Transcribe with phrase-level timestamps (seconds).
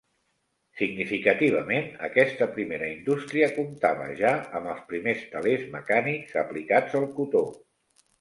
[0.77, 4.31] Significativament, aquesta primera indústria comptava ja
[4.61, 7.45] amb els primers telers mecànics aplicats al cotó.